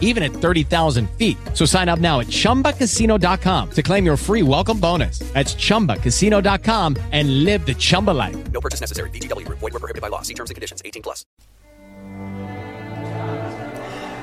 [0.00, 1.36] even at 30,000 feet.
[1.52, 5.18] So sign up now at chumbacasino.com to claim your free welcome bonus.
[5.34, 8.36] That's chumbacasino.com and live the Chumba life.
[8.52, 9.10] No purchase necessary.
[9.10, 9.58] VGW Group.
[9.58, 10.22] Void were prohibited by law.
[10.22, 10.80] See terms and conditions.
[10.84, 11.26] 18 plus.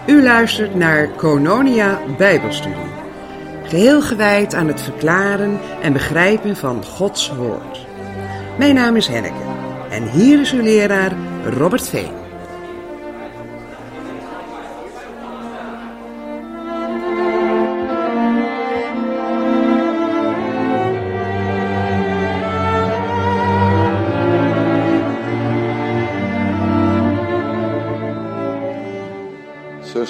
[0.07, 2.75] U luistert naar Kononia Bijbelstudie.
[3.63, 7.85] Geheel gewijd aan het verklaren en begrijpen van Gods Woord.
[8.58, 9.44] Mijn naam is Henneke
[9.89, 11.11] en hier is uw leraar
[11.45, 12.20] Robert Veen.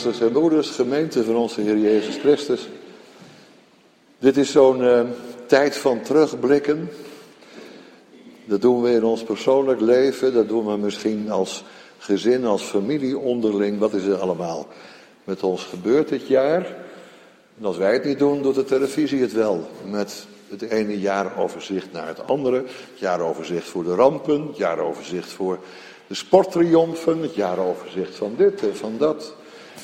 [0.02, 2.70] Zusters en broeders, gemeente van onze Heer Jezus Christus.
[4.20, 5.02] Dit is zo'n eh,
[5.46, 6.90] tijd van terugblikken.
[8.46, 11.64] Dat doen we in ons persoonlijk leven, dat doen we misschien als
[11.98, 13.80] gezin, als familie onderling.
[13.80, 14.68] Wat is er allemaal
[15.24, 16.66] met ons gebeurd dit jaar?
[17.58, 19.68] En als wij het niet doen, doet de televisie het wel.
[19.90, 22.56] Met het ene jaaroverzicht naar het andere.
[22.56, 25.60] Het jaaroverzicht voor de rampen, het jaaroverzicht voor
[26.08, 29.40] de sporttriomfen, het jaaroverzicht van dit en van dat.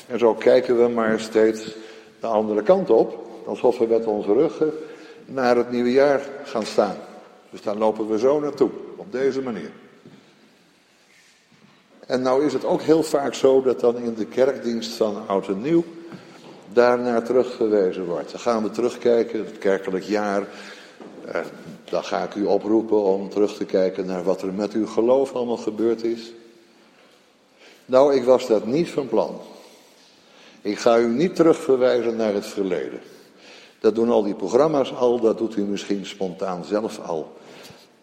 [0.08, 1.74] En zo kijken we maar steeds
[2.20, 4.72] de andere kant op, alsof we met onze ruggen
[5.24, 6.96] naar het nieuwe jaar gaan staan.
[7.50, 9.70] Dus daar lopen we zo naartoe, op deze manier.
[12.06, 15.48] En nou is het ook heel vaak zo dat dan in de kerkdienst van Oud
[15.48, 15.84] en Nieuw
[16.72, 18.30] daarnaar teruggewezen wordt.
[18.30, 20.48] Dan gaan we terugkijken, het kerkelijk jaar.
[21.24, 21.40] Eh,
[21.84, 25.32] dan ga ik u oproepen om terug te kijken naar wat er met uw geloof
[25.32, 26.32] allemaal gebeurd is.
[27.84, 29.40] Nou, ik was dat niet van plan.
[30.62, 33.00] Ik ga u niet terugverwijzen naar het verleden.
[33.80, 37.36] Dat doen al die programma's al, dat doet u misschien spontaan zelf al.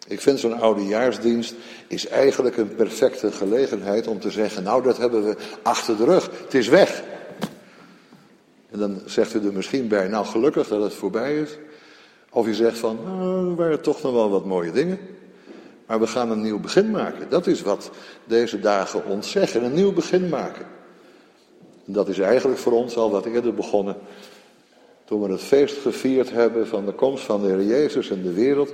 [0.06, 1.54] Ik vind zo'n oudejaarsdienst
[1.88, 6.30] is eigenlijk een perfecte gelegenheid om te zeggen, nou dat hebben we achter de rug,
[6.44, 7.02] het is weg.
[8.70, 11.58] En dan zegt u er misschien bij, nou gelukkig dat het voorbij is.
[12.30, 14.98] Of je zegt van, nou, er waren toch nog wel wat mooie dingen.
[15.86, 17.28] Maar we gaan een nieuw begin maken.
[17.28, 17.90] Dat is wat
[18.24, 20.66] deze dagen ons zeggen, een nieuw begin maken.
[21.86, 23.96] En dat is eigenlijk voor ons al wat eerder begonnen.
[25.04, 28.32] Toen we het feest gevierd hebben van de komst van de Heer Jezus in de
[28.32, 28.72] wereld.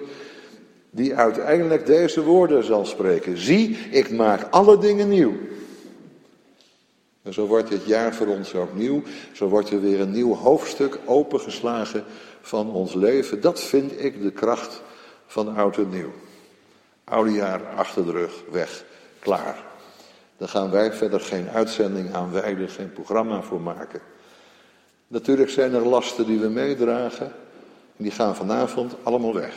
[0.90, 3.38] Die uiteindelijk deze woorden zal spreken.
[3.38, 5.32] Zie, ik maak alle dingen nieuw.
[7.22, 9.02] En zo wordt dit jaar voor ons ook nieuw.
[9.32, 12.04] Zo wordt er weer een nieuw hoofdstuk opengeslagen
[12.40, 13.40] van ons leven.
[13.40, 14.82] Dat vind ik de kracht
[15.26, 16.12] van oud en nieuw.
[17.04, 18.84] Oude jaar achter de rug, weg,
[19.18, 19.71] klaar.
[20.42, 24.00] Daar gaan wij verder geen uitzending aan wijden, geen programma voor maken.
[25.06, 27.26] Natuurlijk zijn er lasten die we meedragen.
[27.96, 29.54] En die gaan vanavond allemaal weg.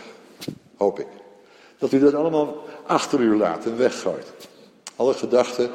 [0.78, 1.08] Hoop ik.
[1.78, 4.32] Dat u dat allemaal achter u laat en weggooit.
[4.96, 5.70] Alle gedachten,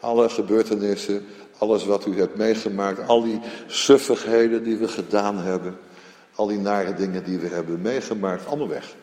[0.00, 1.26] alle gebeurtenissen,
[1.58, 5.78] alles wat u hebt meegemaakt, al die suffigheden die we gedaan hebben,
[6.34, 8.94] al die nare dingen die we hebben meegemaakt, allemaal weg.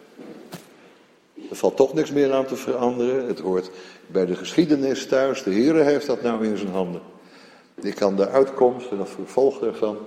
[1.49, 3.27] Er valt toch niks meer aan te veranderen.
[3.27, 3.71] Het hoort
[4.11, 5.43] bij de geschiedenis thuis.
[5.43, 7.01] De Heer heeft dat nou in zijn handen.
[7.75, 9.97] Die kan de uitkomst en het vervolg daarvan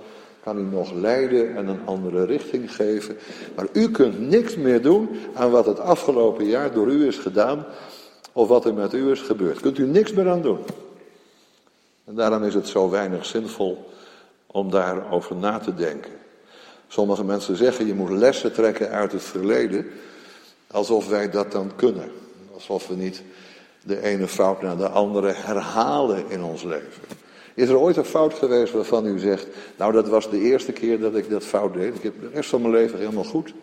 [0.45, 3.17] kan u nog leiden en een andere richting geven.
[3.55, 7.65] Maar u kunt niks meer doen aan wat het afgelopen jaar door u is gedaan
[8.31, 9.59] of wat er met u is gebeurd.
[9.59, 10.59] Kunt u niks meer aan doen.
[12.05, 13.89] En daarom is het zo weinig zinvol
[14.47, 16.11] om daarover na te denken.
[16.87, 19.85] Sommige mensen zeggen je moet lessen trekken uit het verleden,
[20.67, 22.11] alsof wij dat dan kunnen.
[22.53, 23.23] Alsof we niet
[23.85, 27.01] de ene fout naar de andere herhalen in ons leven.
[27.53, 29.47] Is er ooit een fout geweest waarvan u zegt,
[29.77, 31.95] nou dat was de eerste keer dat ik dat fout deed.
[31.95, 33.53] Ik heb de rest van mijn leven helemaal goed.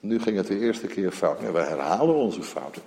[0.00, 1.40] Nu ging het de eerste keer fout.
[1.40, 2.82] Nee, we herhalen onze fouten.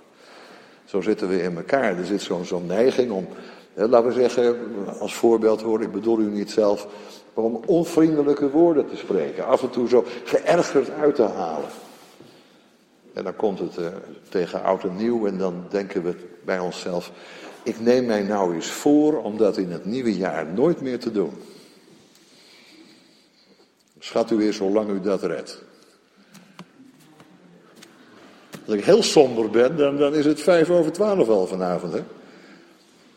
[0.84, 1.98] Zo zitten we in elkaar.
[1.98, 3.28] Er zit zo'n zo'n neiging om,
[3.74, 4.56] hè, laten we zeggen,
[4.98, 6.86] als voorbeeld hoor, ik bedoel u niet zelf,
[7.34, 9.46] om onvriendelijke woorden te spreken.
[9.46, 11.68] Af en toe zo geërgerd uit te halen.
[13.14, 13.86] En dan komt het uh,
[14.28, 16.14] tegen oud en nieuw en dan denken we
[16.44, 17.12] bij onszelf,
[17.62, 21.12] ik neem mij nou eens voor om dat in het nieuwe jaar nooit meer te
[21.12, 21.32] doen.
[23.98, 25.62] Schat u weer zolang u dat redt.
[28.66, 31.92] Als ik heel somber ben, dan, dan is het vijf over twaalf al vanavond.
[31.92, 32.02] Hè?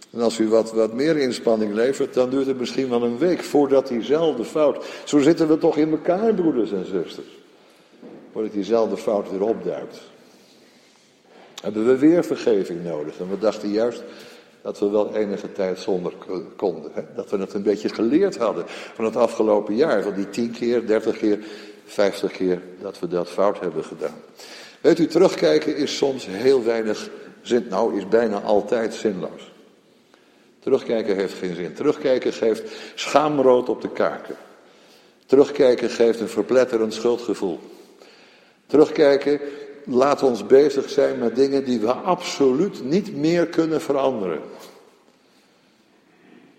[0.10, 3.44] En als u wat, wat meer inspanning levert, dan duurt het misschien wel een week
[3.44, 4.86] voordat diezelfde fout.
[5.06, 7.37] Zo zitten we toch in elkaar, broeders en zusters.
[8.38, 10.01] Voordat diezelfde fout weer opduikt.
[11.62, 13.19] Hebben we weer vergeving nodig.
[13.19, 14.04] En we dachten juist
[14.62, 16.13] dat we wel enige tijd zonder
[16.56, 16.92] konden.
[16.94, 17.01] Hè?
[17.16, 20.04] Dat we het een beetje geleerd hadden van het afgelopen jaar.
[20.04, 21.39] Van die 10 keer, 30 keer,
[21.86, 24.16] 50 keer dat we dat fout hebben gedaan.
[24.81, 27.10] Weet u, terugkijken is soms heel weinig
[27.42, 27.66] zin.
[27.69, 29.51] Nou, is bijna altijd zinloos.
[30.60, 31.74] Terugkijken heeft geen zin.
[31.74, 32.63] Terugkijken geeft
[32.95, 34.36] schaamrood op de kaken.
[35.25, 37.60] Terugkijken geeft een verpletterend schuldgevoel.
[38.68, 39.40] Terugkijken
[39.84, 44.42] laat ons bezig zijn met dingen die we absoluut niet meer kunnen veranderen.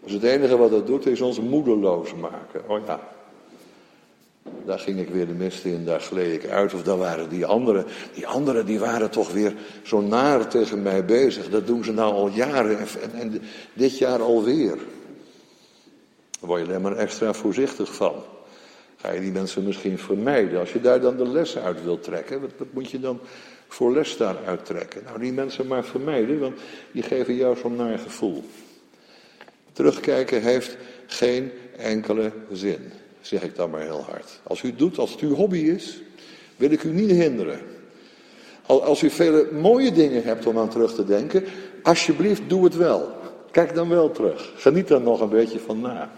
[0.05, 2.69] Dus het enige wat dat doet is ons moedeloos maken.
[2.69, 3.01] Oh ja,
[4.65, 6.75] daar ging ik weer de mist in, daar gleed ik uit.
[6.75, 7.85] Of dan waren die anderen,
[8.15, 11.49] die anderen die waren toch weer zo naar tegen mij bezig.
[11.49, 14.77] Dat doen ze nou al jaren en, en dit jaar alweer.
[16.41, 18.15] Daar word je alleen maar extra voorzichtig van.
[19.01, 20.59] Ga je die mensen misschien vermijden.
[20.59, 23.21] Als je daar dan de les uit wilt trekken, wat, moet je dan
[23.69, 25.03] voor les daaruit trekken?
[25.05, 26.59] Nou, die mensen maar vermijden, want
[26.93, 28.45] die geven jou zo'n naar gevoel.
[29.73, 34.41] Terugkijken heeft geen enkele zin, zeg ik dan maar heel hard.
[34.43, 36.03] Als u doet, als het uw hobby is,
[36.57, 37.61] wil ik u niet hinderen.
[38.67, 41.45] Als u vele mooie dingen hebt om aan terug te denken,
[41.83, 43.13] alsjeblieft doe het wel.
[43.51, 44.53] Kijk dan wel terug.
[44.57, 46.11] Geniet dan nog een beetje van na.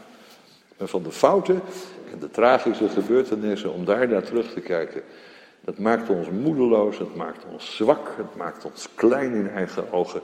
[0.76, 1.62] En van de fouten
[2.18, 5.02] de tragische gebeurtenissen, om daar naar terug te kijken.
[5.60, 10.20] Dat maakt ons moedeloos, het maakt ons zwak, het maakt ons klein in eigen ogen.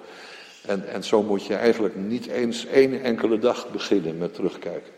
[0.66, 4.92] En, en zo moet je eigenlijk niet eens één enkele dag beginnen met terugkijken.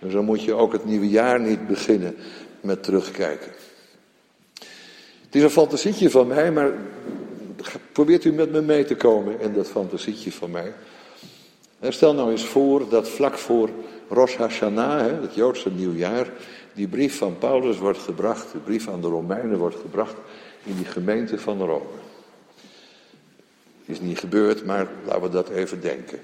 [0.00, 2.16] En zo moet je ook het nieuwe jaar niet beginnen
[2.60, 3.52] met terugkijken.
[5.24, 6.72] Het is een fantasietje van mij, maar
[7.92, 10.72] probeert u met me mee te komen in dat fantasietje van mij.
[11.80, 13.70] Stel nou eens voor dat vlak voor
[14.08, 16.30] Rosh Hashanah, het Joodse nieuwjaar,
[16.74, 20.14] die brief van Paulus wordt gebracht, de brief aan de Romeinen wordt gebracht
[20.64, 21.84] in die gemeente van Rome.
[23.84, 26.18] Is niet gebeurd, maar laten we dat even denken.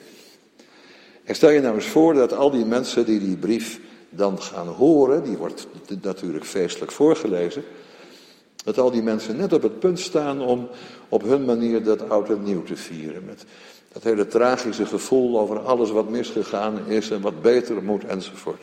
[1.25, 4.69] En stel je nou eens voor dat al die mensen die die brief dan gaan
[4.69, 5.67] horen, die wordt
[6.03, 7.65] natuurlijk feestelijk voorgelezen,
[8.65, 10.69] dat al die mensen net op het punt staan om
[11.09, 13.25] op hun manier dat oud en nieuw te vieren.
[13.25, 13.45] Met
[13.95, 18.63] dat hele tragische gevoel over alles wat misgegaan is en wat beter moet enzovoort.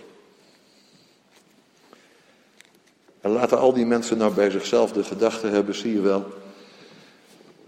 [3.21, 6.25] En laten al die mensen nou bij zichzelf de gedachte hebben, zie je wel.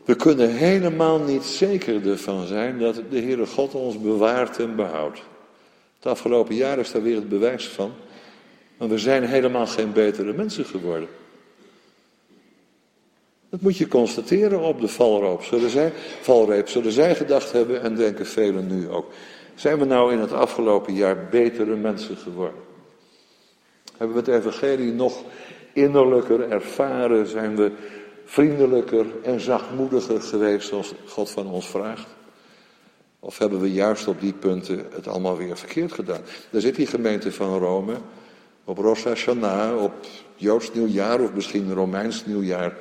[0.06, 5.22] We kunnen helemaal niet zeker ervan zijn dat de Heere God ons bewaart en behoudt.
[5.96, 7.92] Het afgelopen jaar is daar weer het bewijs van.
[8.78, 11.08] Maar we zijn helemaal geen betere mensen geworden.
[13.54, 15.44] Dat moet je constateren op de valreep.
[15.44, 15.92] Zullen zij,
[16.22, 16.70] valreep.
[16.70, 19.12] Zullen zij gedacht hebben en denken velen nu ook.
[19.56, 22.60] Zijn we nou in het afgelopen jaar betere mensen geworden?
[23.98, 25.24] Hebben we het evangelie nog
[25.74, 27.28] innerlijker ervaren?
[27.28, 27.72] Zijn we
[28.26, 32.08] vriendelijker en zachtmoediger geweest zoals God van ons vraagt?
[33.20, 36.22] Of hebben we juist op die punten het allemaal weer verkeerd gedaan?
[36.50, 37.96] Daar zit die gemeente van Rome
[38.66, 39.94] op Rosh Hashanah, op
[40.36, 42.78] Joods nieuwjaar of misschien Romeins nieuwjaar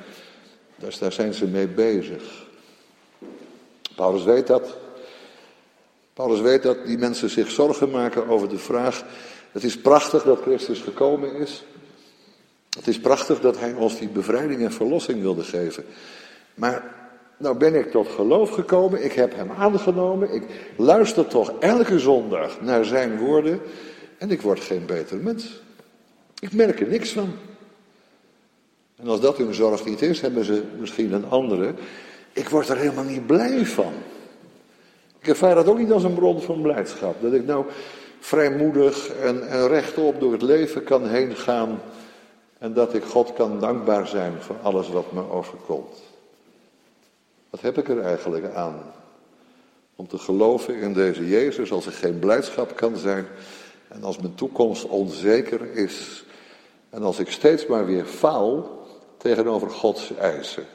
[0.83, 2.45] dus daar zijn ze mee bezig.
[3.95, 4.77] Paulus weet dat.
[6.13, 9.03] Paulus weet dat die mensen zich zorgen maken over de vraag.
[9.51, 11.63] Het is prachtig dat Christus gekomen is.
[12.69, 15.85] Het is prachtig dat hij ons die bevrijding en verlossing wilde geven.
[16.53, 16.95] Maar
[17.37, 20.43] nou ben ik tot geloof gekomen, ik heb hem aangenomen, ik
[20.77, 23.61] luister toch elke zondag naar zijn woorden
[24.17, 25.61] en ik word geen beter mens.
[26.39, 27.33] Ik merk er niks van.
[29.03, 31.73] En als dat hun zorg niet is, hebben ze misschien een andere.
[32.33, 33.93] Ik word er helemaal niet blij van.
[35.19, 37.21] Ik ervaar dat ook niet als een bron van blijdschap.
[37.21, 37.65] Dat ik nou
[38.19, 41.79] vrijmoedig en, en rechtop door het leven kan heen gaan.
[42.57, 46.01] En dat ik God kan dankbaar zijn voor alles wat me overkomt.
[47.49, 48.81] Wat heb ik er eigenlijk aan?
[49.95, 53.25] Om te geloven in deze Jezus als er geen blijdschap kan zijn.
[53.87, 56.25] En als mijn toekomst onzeker is.
[56.89, 58.81] En als ik steeds maar weer faal
[59.23, 60.65] tegenover Gods eisen.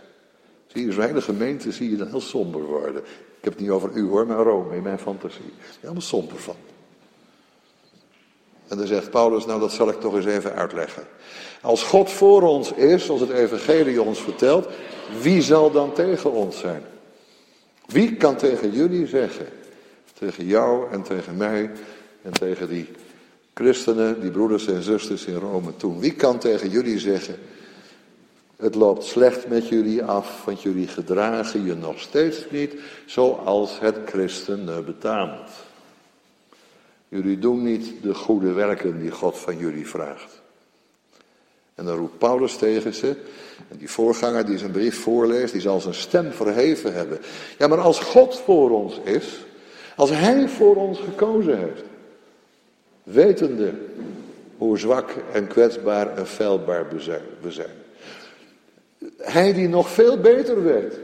[0.66, 3.02] Zie je, zo'n hele gemeente zie je dan heel somber worden.
[3.38, 5.52] Ik heb het niet over u hoor, maar Rome in mijn fantasie.
[5.80, 6.56] Helemaal somber van.
[8.68, 11.02] En dan zegt Paulus, nou dat zal ik toch eens even uitleggen.
[11.62, 14.68] Als God voor ons is, als het evangelie ons vertelt,
[15.20, 16.82] wie zal dan tegen ons zijn?
[17.86, 19.46] Wie kan tegen jullie zeggen,
[20.18, 21.70] tegen jou en tegen mij
[22.22, 22.88] en tegen die
[23.54, 27.34] christenen, die broeders en zusters in Rome toen, wie kan tegen jullie zeggen,
[28.58, 32.74] het loopt slecht met jullie af, want jullie gedragen je nog steeds niet
[33.06, 35.50] zoals het christen betaamt.
[37.08, 40.40] Jullie doen niet de goede werken die God van jullie vraagt.
[41.74, 43.16] En dan roept Paulus tegen ze,
[43.68, 47.18] en die voorganger die zijn brief voorleest, die zal zijn stem verheven hebben.
[47.58, 49.46] Ja, maar als God voor ons is,
[49.98, 51.82] Als Hij voor ons gekozen heeft,
[53.02, 53.72] wetende
[54.56, 56.86] hoe zwak en kwetsbaar en feilbaar
[57.40, 57.87] we zijn.
[59.16, 60.98] Hij die nog veel beter weet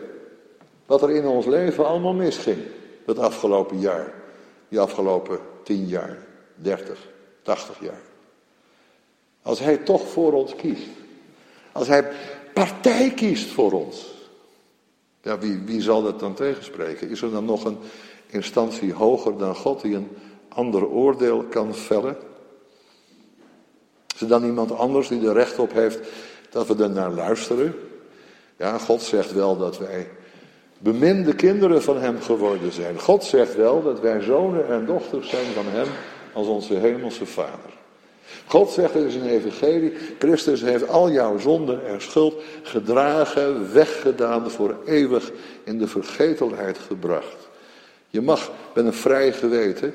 [0.86, 2.58] wat er in ons leven allemaal misging.
[3.06, 4.14] Het afgelopen jaar,
[4.68, 6.18] die afgelopen tien jaar,
[6.54, 7.08] dertig,
[7.42, 8.00] tachtig jaar.
[9.42, 10.88] Als hij toch voor ons kiest.
[11.72, 12.10] Als hij
[12.54, 14.12] partij kiest voor ons.
[15.22, 17.08] Ja, wie, wie zal dat dan tegenspreken?
[17.08, 17.78] Is er dan nog een
[18.26, 20.08] instantie hoger dan God die een
[20.48, 22.16] ander oordeel kan vellen?
[24.14, 25.98] Is er dan iemand anders die er recht op heeft
[26.54, 27.74] dat we er naar luisteren?
[28.56, 30.08] Ja, God zegt wel dat wij
[30.78, 33.00] beminde kinderen van Hem geworden zijn.
[33.00, 35.86] God zegt wel dat wij zonen en dochters zijn van Hem
[36.32, 37.72] als onze hemelse Vader.
[38.46, 44.76] God zegt in zijn evangelie, Christus heeft al jouw zonden en schuld gedragen, weggedaan, voor
[44.84, 45.30] eeuwig
[45.64, 47.48] in de vergetelheid gebracht.
[48.08, 49.94] Je mag met een vrij geweten,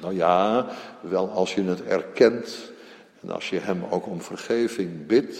[0.00, 0.66] nou ja,
[1.00, 2.74] wel als je het erkent
[3.26, 5.38] en als je hem ook om vergeving bidt,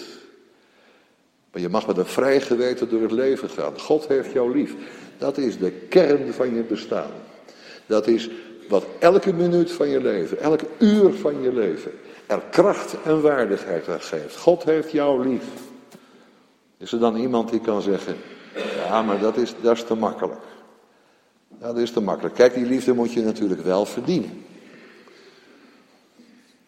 [1.51, 3.79] maar je mag met een vrij geweten door het leven gaan.
[3.79, 4.75] God heeft jou lief.
[5.17, 7.11] Dat is de kern van je bestaan.
[7.85, 8.29] Dat is
[8.69, 11.91] wat elke minuut van je leven, elke uur van je leven,
[12.25, 14.37] er kracht en waardigheid aan geeft.
[14.37, 15.43] God heeft jou lief.
[16.77, 18.15] Is er dan iemand die kan zeggen,
[18.75, 20.41] ja, maar dat is, dat is te makkelijk.
[21.59, 22.35] dat is te makkelijk.
[22.35, 24.45] Kijk, die liefde moet je natuurlijk wel verdienen.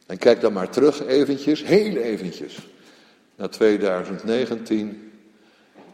[0.09, 2.57] En kijk dan maar terug eventjes, heel eventjes,
[3.35, 5.11] naar 2019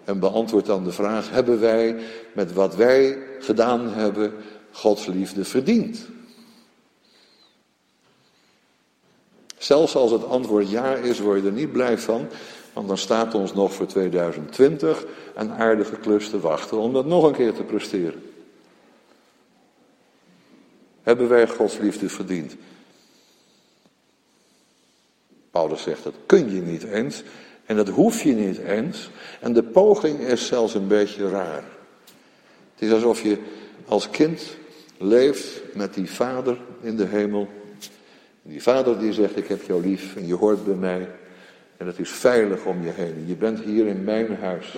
[0.04, 1.96] en beantwoord dan de vraag, hebben wij
[2.34, 4.34] met wat wij gedaan hebben
[4.72, 6.08] Gods liefde verdiend?
[9.58, 12.28] Zelfs als het antwoord ja is, word je er niet blij van,
[12.74, 15.06] want dan staat ons nog voor 2020
[15.36, 18.24] een aardige klus te wachten om dat nog een keer te presteren.
[21.04, 22.56] Hebben wij Gods liefde verdiend?
[25.56, 27.24] Paulus zegt, dat kun je niet eens
[27.66, 29.10] en dat hoef je niet eens.
[29.40, 31.64] En de poging is zelfs een beetje raar.
[32.74, 33.38] Het is alsof je
[33.86, 34.58] als kind
[34.98, 37.48] leeft met die vader in de hemel.
[38.42, 41.10] Die vader die zegt, ik heb jou lief en je hoort bij mij.
[41.78, 43.24] En het is veilig om je heen.
[43.28, 44.76] Je bent hier in mijn huis.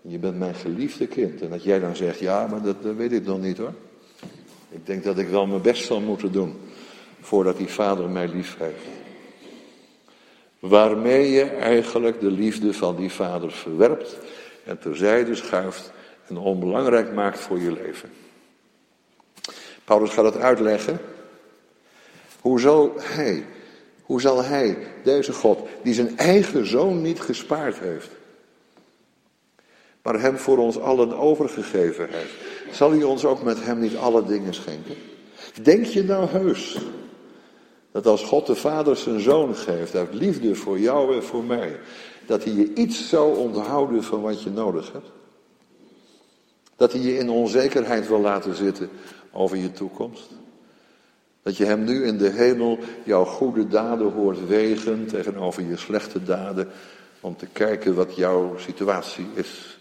[0.00, 1.40] Je bent mijn geliefde kind.
[1.40, 3.74] En dat jij dan zegt, ja, maar dat, dat weet ik nog niet hoor.
[4.70, 6.54] Ik denk dat ik wel mijn best zal moeten doen.
[7.20, 9.03] Voordat die vader mij lief heeft.
[10.68, 14.18] Waarmee je eigenlijk de liefde van die vader verwerpt
[14.64, 15.92] en terzijde schuift
[16.26, 18.10] en onbelangrijk maakt voor je leven.
[19.84, 21.00] Paulus gaat het uitleggen.
[22.40, 22.60] Hoe
[22.98, 23.44] hij,
[24.02, 28.10] hoe zal hij, deze God, die zijn eigen zoon niet gespaard heeft,
[30.02, 32.34] maar hem voor ons allen overgegeven heeft,
[32.70, 34.96] zal hij ons ook met hem niet alle dingen schenken?
[35.62, 36.78] Denk je nou heus
[37.94, 41.80] dat als God de Vader zijn zoon geeft uit liefde voor jou en voor mij,
[42.26, 45.08] dat hij je iets zou onthouden van wat je nodig hebt?
[46.76, 48.90] Dat hij je in onzekerheid wil laten zitten
[49.32, 50.30] over je toekomst?
[51.42, 56.22] Dat je hem nu in de hemel jouw goede daden hoort wegen tegenover je slechte
[56.22, 56.68] daden,
[57.20, 59.78] om te kijken wat jouw situatie is.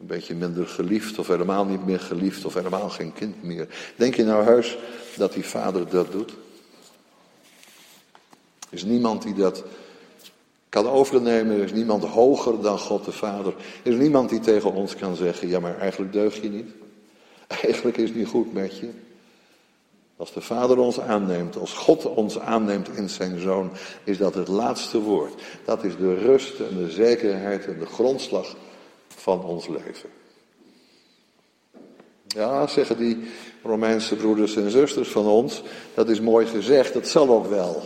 [0.00, 3.92] Een beetje minder geliefd of helemaal niet meer geliefd of helemaal geen kind meer.
[3.96, 4.78] Denk je nou heus
[5.16, 6.32] dat die vader dat doet?
[8.74, 9.64] Er is niemand die dat
[10.68, 11.56] kan overnemen.
[11.56, 13.54] Er is niemand hoger dan God de Vader.
[13.82, 16.68] Er is niemand die tegen ons kan zeggen: ja, maar eigenlijk deug je niet.
[17.62, 18.88] Eigenlijk is het niet goed met je.
[20.16, 23.70] Als de Vader ons aanneemt, als God ons aanneemt in zijn Zoon,
[24.04, 25.42] is dat het laatste woord.
[25.64, 28.56] Dat is de rust en de zekerheid en de grondslag
[29.08, 30.10] van ons leven.
[32.26, 33.18] Ja, zeggen die
[33.62, 35.62] Romeinse broeders en zusters van ons,
[35.94, 37.82] dat is mooi gezegd, dat zal ook wel.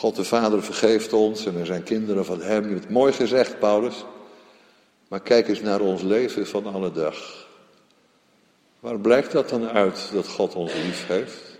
[0.00, 2.62] God de Vader vergeeft ons en we zijn kinderen van Hem.
[2.62, 4.04] Je hebt het mooi gezegd, Paulus.
[5.08, 7.46] Maar kijk eens naar ons leven van alle dag.
[8.78, 11.58] Waar blijkt dat dan uit dat God ons lief heeft?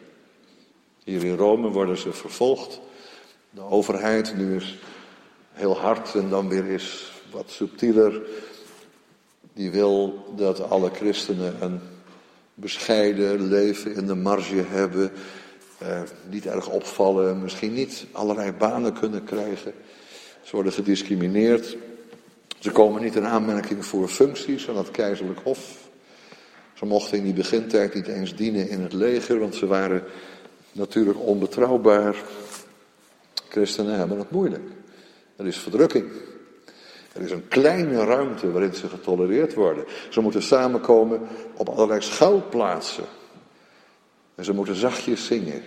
[1.05, 2.81] Hier in Rome worden ze vervolgd.
[3.51, 4.79] De overheid nu is
[5.53, 8.23] heel hard en dan weer is wat subtieler.
[9.53, 11.81] Die wil dat alle christenen een
[12.55, 15.13] bescheiden leven in de marge hebben
[15.81, 19.73] eh, niet erg opvallen, misschien niet allerlei banen kunnen krijgen.
[20.43, 21.77] Ze worden gediscrimineerd.
[22.59, 25.89] Ze komen niet in aanmerking voor functies aan het keizerlijk hof.
[26.75, 30.05] Ze mochten in die begintijd niet eens dienen in het leger, want ze waren
[30.73, 32.17] natuurlijk onbetrouwbaar.
[33.49, 34.65] Christenen hebben het moeilijk.
[35.37, 36.05] Er is verdrukking.
[37.13, 39.85] Er is een kleine ruimte waarin ze getolereerd worden.
[40.11, 41.21] Ze moeten samenkomen
[41.57, 43.05] op allerlei schuilplaatsen.
[44.41, 45.63] En ze moeten zachtjes zingen.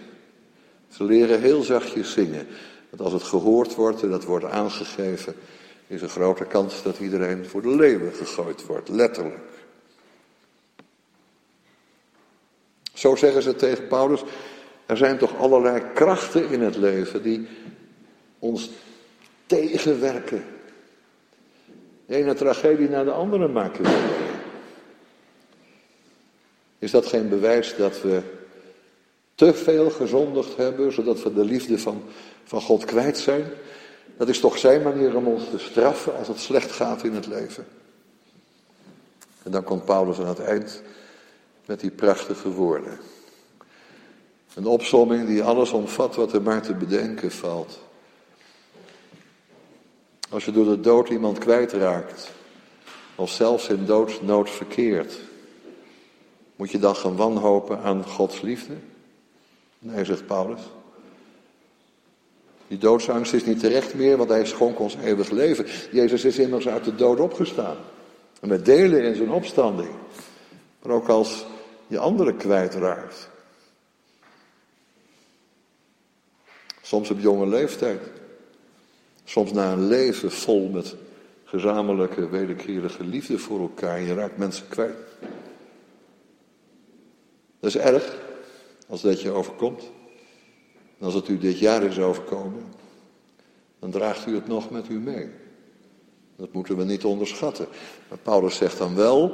[0.89, 2.47] Ze leren heel zachtjes zingen.
[2.89, 5.35] Want als het gehoord wordt en dat wordt aangegeven,
[5.87, 9.39] is een grote kans dat iedereen voor de leeuwen gegooid wordt, letterlijk.
[12.93, 14.23] Zo zeggen ze tegen Paulus,
[14.85, 17.47] er zijn toch allerlei krachten in het leven die
[18.39, 18.69] ons
[19.45, 20.45] tegenwerken.
[22.05, 24.21] De ene tragedie naar de andere maken we
[26.79, 28.41] Is dat geen bewijs dat we
[29.35, 32.03] te veel gezondigd hebben, zodat we de liefde van,
[32.43, 33.45] van God kwijt zijn?
[34.17, 37.27] Dat is toch zijn manier om ons te straffen als het slecht gaat in het
[37.27, 37.65] leven.
[39.43, 40.81] En dan komt Paulus aan het eind
[41.65, 42.99] met die prachtige woorden.
[44.53, 47.79] Een opsomming die alles omvat wat er maar te bedenken valt.
[50.29, 52.31] Als je door de dood iemand kwijtraakt,
[53.15, 55.19] of zelfs in doodsnood verkeert,
[56.55, 58.73] moet je dan gaan wanhopen aan Gods liefde?
[59.83, 60.61] Nee, zegt Paulus.
[62.67, 65.65] Die doodsangst is niet terecht meer, want hij schonk ons eeuwig leven.
[65.91, 67.77] Jezus is immers uit de dood opgestaan.
[68.41, 69.89] En we delen in zijn opstanding.
[70.81, 71.45] Maar ook als
[71.87, 73.29] je anderen kwijtraakt.
[76.81, 78.01] Soms op jonge leeftijd.
[79.23, 80.95] Soms na een leven vol met
[81.43, 84.01] gezamenlijke, wederkerige liefde voor elkaar.
[84.01, 84.95] Je raakt mensen kwijt.
[87.59, 88.17] Dat is erg,
[88.93, 89.91] als dat je overkomt.
[90.99, 92.63] En als het u dit jaar is overkomen,
[93.79, 95.29] dan draagt u het nog met u mee.
[96.35, 97.67] Dat moeten we niet onderschatten.
[98.09, 99.27] Maar Paulus zegt dan wel,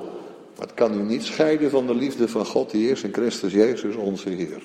[0.57, 3.53] maar het kan u niet scheiden van de liefde van God die is in Christus
[3.53, 4.63] Jezus onze Heer.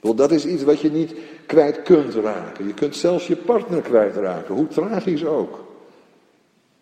[0.00, 1.14] Want dat is iets wat je niet
[1.46, 2.66] kwijt kunt raken.
[2.66, 5.64] Je kunt zelfs je partner kwijtraken, hoe tragisch ook.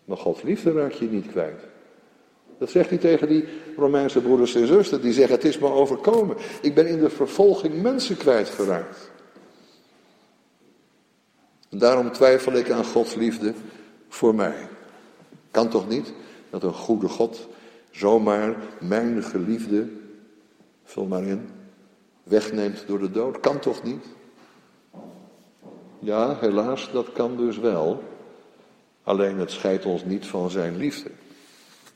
[0.05, 1.72] Maar Gods liefde raak je niet kwijt.
[2.63, 3.45] Dat zegt hij tegen die
[3.77, 5.01] Romeinse broeders en zusters.
[5.01, 6.37] Die zeggen, het is me overkomen.
[6.61, 9.11] Ik ben in de vervolging mensen kwijtgeraakt.
[11.69, 13.53] En daarom twijfel ik aan Gods liefde
[14.09, 14.67] voor mij.
[15.51, 16.13] Kan toch niet
[16.49, 17.47] dat een goede God
[17.91, 19.87] zomaar mijn geliefde,
[20.83, 21.49] vul maar in,
[22.23, 23.39] wegneemt door de dood?
[23.39, 24.05] Kan toch niet?
[25.99, 28.03] Ja, helaas, dat kan dus wel.
[29.03, 31.09] Alleen het scheidt ons niet van zijn liefde.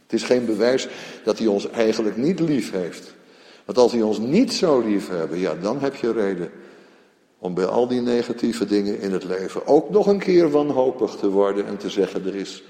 [0.08, 0.88] Het is geen bewijs
[1.24, 3.14] dat hij ons eigenlijk niet lief heeft.
[3.66, 6.52] Want als hij ons niet zo lief hebben, ja, dan heb je reden
[7.38, 11.30] om bij al die negatieve dingen in het leven ook nog een keer wanhopig te
[11.30, 12.64] worden en te zeggen: er is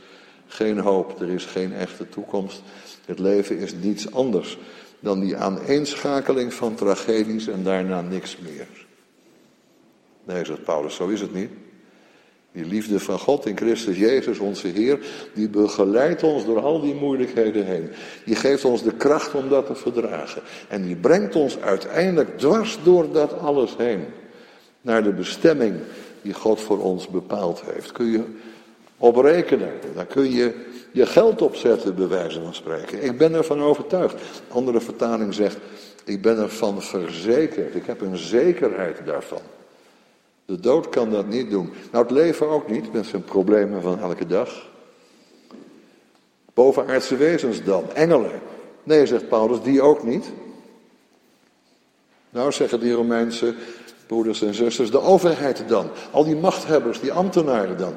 [0.47, 2.61] geen hoop, er is geen echte toekomst.
[3.05, 4.57] Het leven is niets anders
[4.99, 8.67] dan die aaneenschakeling van tragedies en daarna niks meer.
[10.23, 11.49] Nee, zegt Paulus, zo is het niet.
[12.57, 14.99] Die liefde van God in Christus Jezus, onze Heer,
[15.33, 17.89] die begeleidt ons door al die moeilijkheden heen.
[18.25, 20.41] Die geeft ons de kracht om dat te verdragen.
[20.67, 24.05] En die brengt ons uiteindelijk dwars door dat alles heen.
[24.81, 25.75] Naar de bestemming
[26.21, 27.91] die God voor ons bepaald heeft.
[27.91, 28.23] Kun je
[28.97, 29.71] op rekenen.
[29.95, 30.53] Daar kun je
[30.91, 33.03] je geld op zetten, bij wijze van spreken.
[33.03, 34.21] Ik ben ervan overtuigd.
[34.47, 35.57] Andere vertaling zegt,
[36.05, 37.75] ik ben ervan verzekerd.
[37.75, 39.41] Ik heb een zekerheid daarvan.
[40.47, 41.69] De dood kan dat niet doen.
[41.91, 44.69] Nou, het leven ook niet, met zijn problemen van elke dag.
[46.53, 48.41] Bovenaardse wezens dan, engelen.
[48.83, 50.25] Nee, zegt Paulus, die ook niet.
[52.29, 53.53] Nou, zeggen die Romeinse
[54.05, 55.89] broeders en zusters, de overheid dan.
[56.11, 57.93] Al die machthebbers, die ambtenaren dan.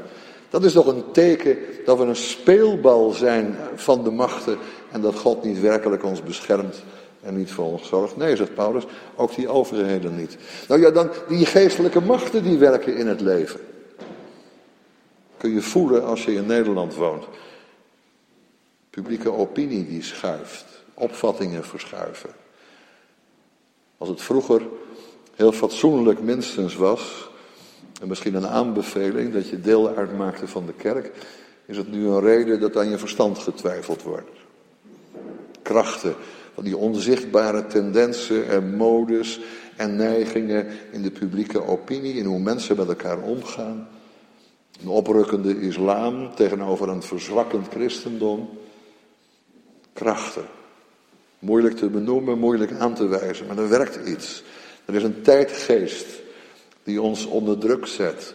[0.48, 4.58] Dat is toch een teken dat we een speelbal zijn van de machten
[4.90, 6.82] en dat God niet werkelijk ons beschermt
[7.22, 8.16] en niet voor ons zorgt.
[8.16, 8.84] Nee, zegt Paulus,
[9.16, 10.36] ook die overheden niet.
[10.68, 13.60] Nou ja, dan die geestelijke machten die werken in het leven.
[15.36, 17.24] Kun je voelen als je in Nederland woont.
[18.90, 22.30] Publieke opinie die schuift, opvattingen verschuiven.
[23.98, 24.62] Als het vroeger
[25.34, 27.30] heel fatsoenlijk minstens was,
[28.00, 31.12] en misschien een aanbeveling dat je deel uitmaakte van de kerk,
[31.66, 34.30] is het nu een reden dat aan je verstand getwijfeld wordt.
[35.62, 36.14] Krachten
[36.54, 39.40] van die onzichtbare tendensen en modes
[39.76, 43.88] en neigingen in de publieke opinie, in hoe mensen met elkaar omgaan.
[44.82, 48.48] Een oprukkende islam tegenover een verzwakkend christendom.
[49.92, 50.44] Krachten.
[51.38, 54.42] Moeilijk te benoemen, moeilijk aan te wijzen, maar er werkt iets.
[54.84, 56.06] Er is een tijdgeest
[56.82, 58.34] die ons onder druk zet.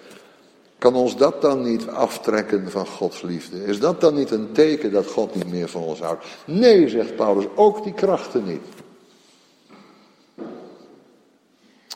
[0.86, 3.64] Kan ons dat dan niet aftrekken van Gods liefde?
[3.64, 6.26] Is dat dan niet een teken dat God niet meer van ons houdt?
[6.46, 8.62] Nee, zegt Paulus, ook die krachten niet.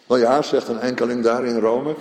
[0.08, 1.96] Nou ja, zegt een enkeling daar in Rome.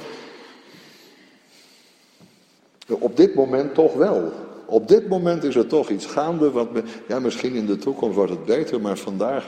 [2.89, 4.33] Op dit moment toch wel.
[4.67, 6.51] Op dit moment is er toch iets gaande.
[6.51, 6.69] Wat
[7.09, 9.45] ja, misschien in de toekomst wordt het beter, maar vandaag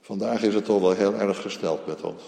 [0.00, 2.22] Vandaag is het toch wel heel erg gesteld met ons.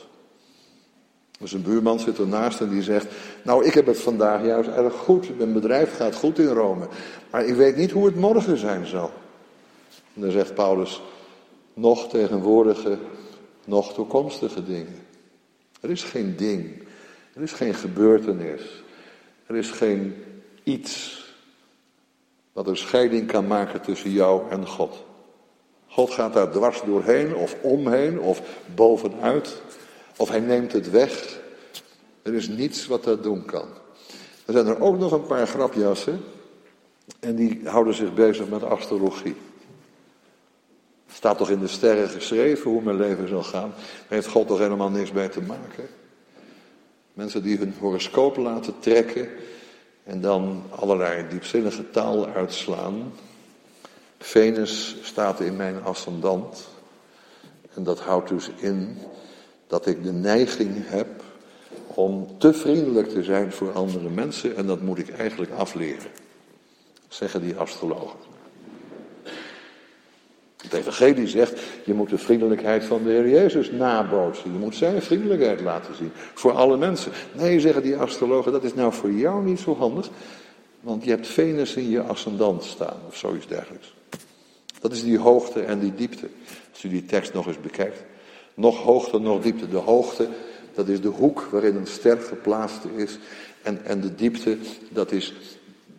[1.40, 3.06] Dus een buurman zit ernaast en die zegt:
[3.42, 5.38] Nou, ik heb het vandaag juist erg goed.
[5.38, 6.88] Mijn bedrijf gaat goed in Rome.
[7.30, 9.10] Maar ik weet niet hoe het morgen zijn zal.
[10.14, 11.02] En dan zegt Paulus:
[11.74, 12.98] Nog tegenwoordige,
[13.64, 15.06] nog toekomstige dingen.
[15.80, 16.82] Er is geen ding.
[17.34, 18.82] Er is geen gebeurtenis.
[19.46, 20.14] Er is geen
[20.62, 21.24] iets
[22.52, 25.04] wat een scheiding kan maken tussen jou en God.
[25.86, 28.42] God gaat daar dwars doorheen of omheen of
[28.74, 29.62] bovenuit.
[30.20, 31.40] Of hij neemt het weg.
[32.22, 33.68] Er is niets wat dat doen kan.
[34.46, 36.20] Er zijn er ook nog een paar grapjassen.
[37.20, 39.36] En die houden zich bezig met astrologie.
[41.12, 43.70] Staat toch in de sterren geschreven hoe mijn leven zal gaan.
[43.70, 45.88] Daar heeft God toch helemaal niks mee te maken.
[47.12, 49.28] Mensen die hun horoscoop laten trekken.
[50.04, 53.12] En dan allerlei diepzinnige taal uitslaan.
[54.18, 56.68] Venus staat in mijn ascendant.
[57.74, 58.98] En dat houdt dus in
[59.70, 61.08] dat ik de neiging heb
[61.86, 66.10] om te vriendelijk te zijn voor andere mensen en dat moet ik eigenlijk afleren,
[67.08, 68.18] zeggen die astrologen.
[70.62, 74.52] Het evangelie zegt, je moet de vriendelijkheid van de Heer Jezus nabootsen.
[74.52, 77.12] Je moet zijn vriendelijkheid laten zien voor alle mensen.
[77.32, 80.08] Nee, zeggen die astrologen, dat is nou voor jou niet zo handig,
[80.80, 83.94] want je hebt Venus in je ascendant staan of zoiets dergelijks.
[84.80, 86.28] Dat is die hoogte en die diepte.
[86.72, 88.02] Als u die tekst nog eens bekijkt.
[88.60, 89.68] Nog hoogte, nog diepte.
[89.68, 90.28] De hoogte,
[90.74, 93.18] dat is de hoek waarin een ster geplaatst is.
[93.62, 95.34] En, en de diepte, dat is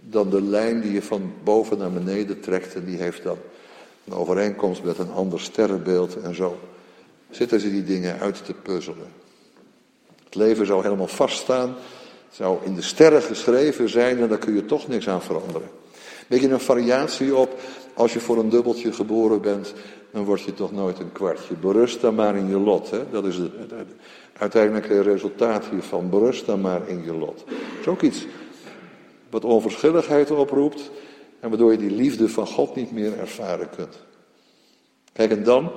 [0.02, 2.76] dan de lijn die je van boven naar beneden trekt.
[2.76, 3.38] En die heeft dan
[4.06, 6.22] een overeenkomst met een ander sterrenbeeld.
[6.22, 6.60] En zo
[7.30, 9.08] zitten ze die dingen uit te puzzelen.
[10.24, 11.76] Het leven zou helemaal vaststaan.
[12.32, 15.70] Zou in de sterren geschreven zijn en daar kun je toch niks aan veranderen.
[16.28, 17.60] Beetje een variatie op,
[18.02, 19.74] als je voor een dubbeltje geboren bent,
[20.12, 21.54] dan word je toch nooit een kwartje.
[21.56, 22.90] Berust dan maar in je lot.
[22.90, 23.10] Hè?
[23.12, 23.88] Dat is het, het, het
[24.38, 26.10] uiteindelijke resultaat hiervan.
[26.10, 27.44] Berust dan maar in je lot.
[27.48, 28.26] Dat is ook iets
[29.30, 30.92] wat onverschilligheid oproept
[31.40, 34.00] en waardoor je die liefde van God niet meer ervaren kunt.
[35.14, 35.72] Kijk, en dan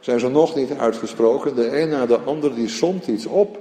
[0.00, 1.54] zijn ze nog niet uitgesproken.
[1.54, 3.58] De een na de ander die somt iets op,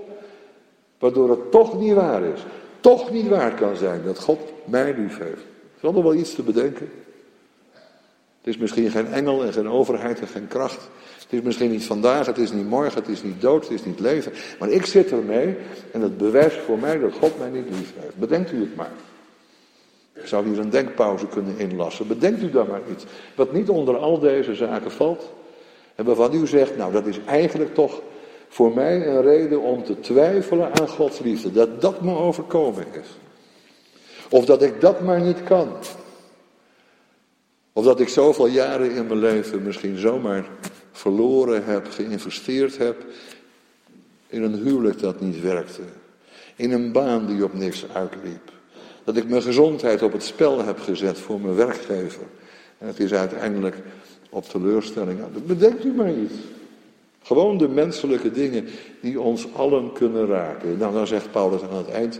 [0.99, 2.39] waardoor het toch niet waar is.
[2.79, 5.43] Toch niet waar kan zijn dat God mij lief heeft.
[5.75, 6.89] Is er wel iets te bedenken?
[8.45, 10.89] Het is misschien geen engel en geen overheid en geen kracht.
[11.21, 13.85] Het is misschien niet vandaag, het is niet morgen, het is niet dood, het is
[13.85, 14.31] niet leven.
[14.59, 15.55] Maar ik zit ermee
[15.91, 18.15] en het bewijst voor mij dat God mij niet lief heeft.
[18.15, 18.91] Bedenkt u het maar.
[20.13, 22.07] Ik zou hier een denkpauze kunnen inlassen.
[22.07, 23.05] Bedenkt u dan maar iets.
[23.35, 25.31] Wat niet onder al deze zaken valt.
[25.95, 28.01] En waarvan u zegt, nou dat is eigenlijk toch
[28.47, 31.51] voor mij een reden om te twijfelen aan Gods liefde.
[31.51, 33.07] Dat dat me overkomen is.
[34.29, 35.67] Of dat ik dat maar niet kan.
[37.77, 40.45] Of dat ik zoveel jaren in mijn leven misschien zomaar
[40.91, 43.05] verloren heb, geïnvesteerd heb
[44.27, 45.81] in een huwelijk dat niet werkte.
[46.55, 48.51] In een baan die op niks uitliep.
[49.03, 52.23] Dat ik mijn gezondheid op het spel heb gezet voor mijn werkgever.
[52.77, 53.75] En het is uiteindelijk
[54.29, 55.19] op teleurstelling.
[55.45, 56.33] Bedenkt u maar iets.
[57.21, 58.67] Gewoon de menselijke dingen
[59.01, 60.77] die ons allen kunnen raken.
[60.77, 62.19] Nou, dan zegt Paulus aan het eind,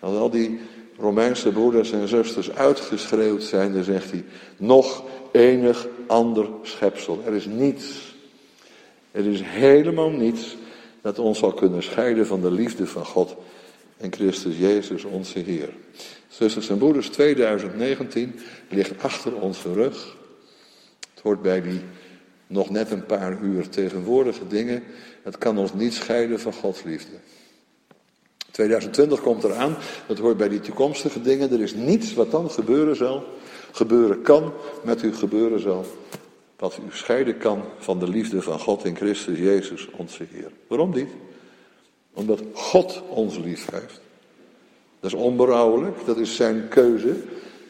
[0.00, 0.60] als al die
[1.02, 4.24] Romeinse broeders en zusters uitgeschreeuwd zijn, dan zegt hij,
[4.56, 7.22] nog enig ander schepsel.
[7.26, 8.14] Er is niets,
[9.10, 10.56] er is helemaal niets
[11.00, 13.36] dat ons zal kunnen scheiden van de liefde van God
[13.96, 15.68] en Christus Jezus onze Heer.
[16.28, 18.34] Zusters en broeders, 2019
[18.68, 20.16] ligt achter onze rug.
[21.14, 21.80] Het hoort bij die
[22.46, 24.82] nog net een paar uur tegenwoordige dingen.
[25.22, 27.16] Het kan ons niet scheiden van Gods liefde.
[28.52, 31.52] 2020 komt eraan, dat hoort bij die toekomstige dingen.
[31.52, 33.24] Er is niets wat dan gebeuren zal,
[33.72, 35.84] gebeuren kan, met u gebeuren zal.
[36.58, 40.50] Wat u scheiden kan van de liefde van God in Christus Jezus, onze Heer.
[40.66, 41.08] Waarom niet?
[42.14, 44.00] Omdat God ons lief heeft.
[45.00, 47.16] Dat is onberouwelijk, dat is zijn keuze.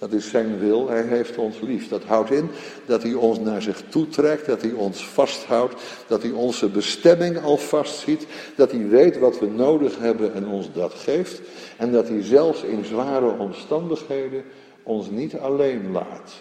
[0.02, 1.88] Dat is zijn wil, hij heeft ons lief.
[1.88, 2.50] Dat houdt in
[2.86, 5.74] dat hij ons naar zich toetrekt, dat hij ons vasthoudt,
[6.06, 10.72] dat hij onze bestemming al vastziet, dat hij weet wat we nodig hebben en ons
[10.72, 11.40] dat geeft.
[11.76, 14.44] En dat hij zelfs in zware omstandigheden
[14.82, 16.32] ons niet alleen laat.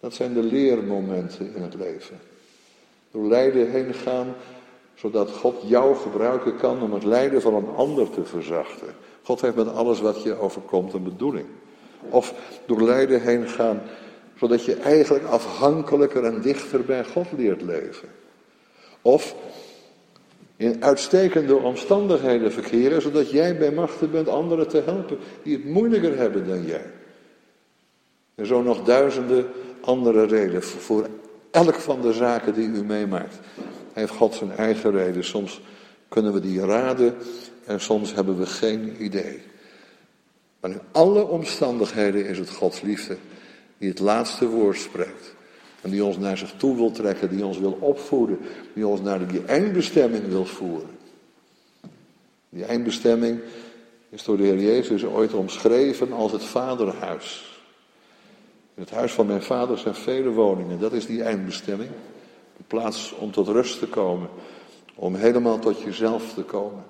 [0.00, 2.20] Dat zijn de leermomenten in het leven.
[3.10, 4.34] Door lijden heen gaan,
[4.94, 8.88] zodat God jou gebruiken kan om het lijden van een ander te verzachten.
[9.22, 11.46] God heeft met alles wat je overkomt een bedoeling.
[12.08, 12.34] Of
[12.66, 13.82] door lijden heen gaan,
[14.38, 18.08] zodat je eigenlijk afhankelijker en dichter bij God leert leven.
[19.02, 19.34] Of
[20.56, 26.16] in uitstekende omstandigheden verkeren, zodat jij bij machten bent anderen te helpen die het moeilijker
[26.16, 26.90] hebben dan jij.
[28.34, 29.46] En zo nog duizenden
[29.80, 31.06] andere redenen voor
[31.50, 33.38] elk van de zaken die u meemaakt.
[33.92, 35.24] heeft God zijn eigen reden.
[35.24, 35.60] Soms
[36.08, 37.14] kunnen we die raden
[37.64, 39.42] en soms hebben we geen idee.
[40.62, 43.16] Maar in alle omstandigheden is het Gods liefde
[43.78, 45.34] die het laatste woord spreekt.
[45.80, 48.38] En die ons naar zich toe wil trekken, die ons wil opvoeden,
[48.74, 50.90] die ons naar die eindbestemming wil voeren.
[52.48, 53.40] Die eindbestemming
[54.08, 57.60] is door de Heer Jezus ooit omschreven als het vaderhuis.
[58.74, 61.90] In het huis van mijn vader zijn vele woningen, dat is die eindbestemming.
[62.56, 64.28] De plaats om tot rust te komen,
[64.94, 66.84] om helemaal tot jezelf te komen.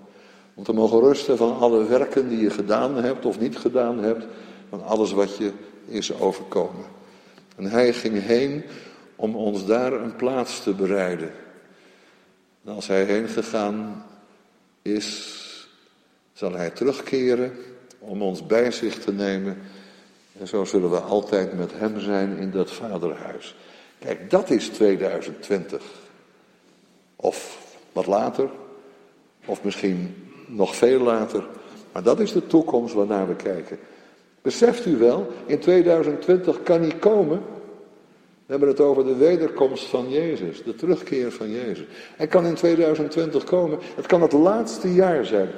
[0.55, 4.27] Om te mogen rusten van alle werken die je gedaan hebt of niet gedaan hebt,
[4.69, 5.53] van alles wat je
[5.87, 6.85] is overkomen.
[7.57, 8.65] En hij ging heen
[9.17, 11.33] om ons daar een plaats te bereiden.
[12.65, 14.05] En als hij heen gegaan
[14.83, 15.41] is,
[16.33, 17.53] zal hij terugkeren
[17.99, 19.59] om ons bij zich te nemen.
[20.39, 23.57] En zo zullen we altijd met hem zijn in dat vaderhuis.
[23.99, 25.83] Kijk, dat is 2020.
[27.17, 28.51] Of wat later,
[29.45, 31.45] of misschien nog veel later.
[31.93, 33.79] Maar dat is de toekomst waarnaar we kijken.
[34.43, 37.43] Beseft u wel, in 2020 kan hij komen.
[38.47, 41.87] We hebben het over de wederkomst van Jezus, de terugkeer van Jezus.
[42.17, 43.79] Hij kan in 2020 komen.
[43.95, 45.49] Het kan het laatste jaar zijn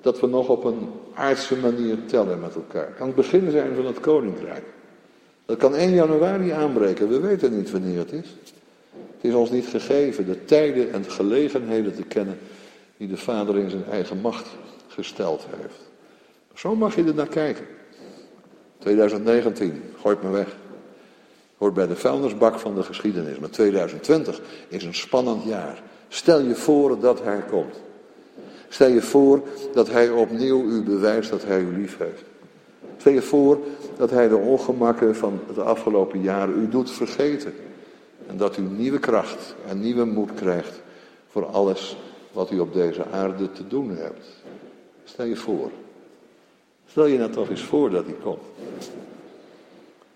[0.00, 2.86] dat we nog op een aardse manier tellen met elkaar.
[2.86, 4.64] Het kan het begin zijn van het koninkrijk.
[5.46, 8.36] Dat kan 1 januari aanbreken, we weten niet wanneer het is.
[8.92, 12.38] Het is ons niet gegeven de tijden en gelegenheden te kennen
[12.98, 14.46] die de Vader in zijn eigen macht
[14.88, 15.90] gesteld heeft.
[16.54, 17.66] Zo mag je er naar kijken.
[18.78, 20.56] 2019, gooit me weg.
[21.56, 23.38] Hoort bij de vuilnisbak van de geschiedenis.
[23.38, 25.82] Maar 2020 is een spannend jaar.
[26.08, 27.80] Stel je voor dat hij komt.
[28.68, 32.22] Stel je voor dat hij opnieuw u bewijst dat hij u lief heeft.
[32.96, 33.58] Stel je voor
[33.96, 37.54] dat hij de ongemakken van het afgelopen jaar u doet vergeten.
[38.26, 40.80] En dat u nieuwe kracht en nieuwe moed krijgt
[41.28, 41.96] voor alles
[42.38, 44.26] wat u op deze aarde te doen hebt.
[45.04, 45.70] Stel je voor.
[46.86, 48.42] Stel je nou toch eens voor dat hij komt.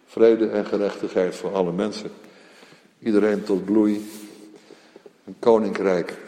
[0.07, 2.11] Vrede en gerechtigheid voor alle mensen.
[2.99, 4.11] Iedereen tot bloei.
[5.25, 6.19] Een koninkrijk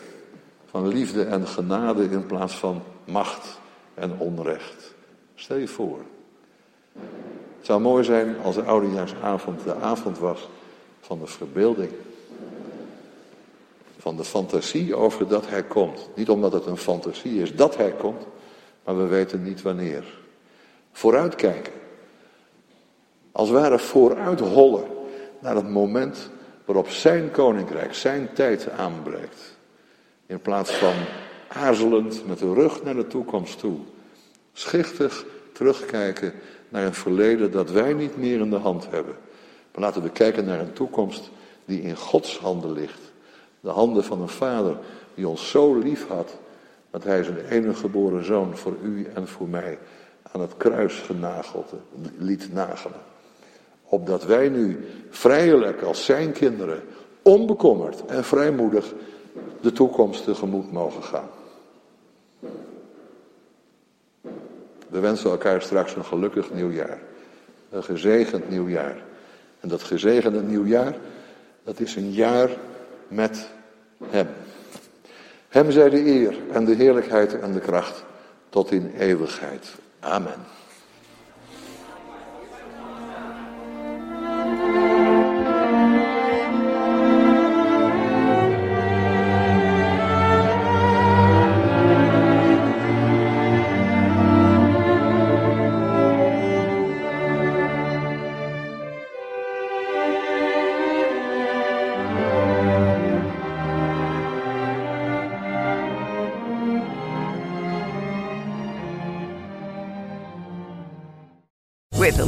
[0.67, 3.59] van liefde en genade in plaats van macht
[3.95, 4.95] en onrecht.
[5.35, 5.99] Stel je voor.
[7.57, 10.49] Het zou mooi zijn als de oudejaarsavond de avond was
[11.01, 11.91] van de verbeelding.
[14.05, 16.09] Van de fantasie over dat hij komt.
[16.15, 18.27] Niet omdat het een fantasie is dat hij komt,
[18.85, 20.05] maar we weten niet wanneer.
[20.93, 21.73] Vooruitkijken.
[23.33, 24.85] Als het ware vooruit hollen
[25.41, 26.31] naar het moment
[26.65, 29.57] waarop zijn koninkrijk, zijn tijd aanbreekt.
[30.27, 30.95] In plaats van
[31.49, 33.79] aarzelend met de rug naar de toekomst toe.
[34.53, 36.33] Schichtig terugkijken
[36.69, 39.17] naar een verleden dat wij niet meer in de hand hebben.
[39.73, 41.31] Maar laten we kijken naar een toekomst
[41.65, 43.04] die in Gods handen ligt.
[43.65, 44.77] De handen van een vader
[45.15, 46.37] die ons zo lief had
[46.91, 49.79] dat hij zijn enige geboren zoon voor u en voor mij
[50.33, 51.73] aan het kruis genageld
[52.19, 52.99] liet nagelen.
[53.85, 56.83] Opdat wij nu vrijelijk als zijn kinderen,
[57.23, 58.93] onbekommerd en vrijmoedig
[59.61, 61.29] de toekomst tegemoet mogen gaan.
[64.89, 66.99] We wensen elkaar straks een gelukkig nieuwjaar.
[67.71, 69.03] Een gezegend nieuwjaar.
[69.61, 70.97] En dat gezegende nieuwjaar,
[71.63, 72.51] dat is een jaar
[73.09, 73.54] met
[74.11, 74.29] Hem.
[75.49, 78.05] Hem zij de eer en de heerlijkheid en de kracht
[78.49, 79.67] tot in eeuwigheid.
[80.01, 80.47] Amen.